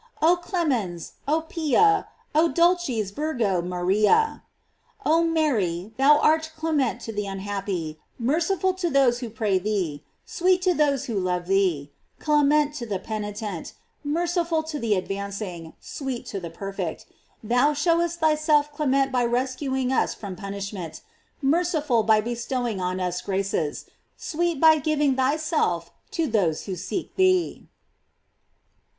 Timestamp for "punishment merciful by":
20.35-22.21